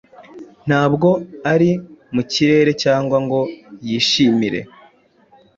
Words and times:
Ntabwo 0.67 1.09
ari 1.53 1.71
mu 2.13 2.21
kirere 2.31 2.71
cyangwa 2.83 3.17
ngo 3.25 3.39
yishimire 3.87 4.61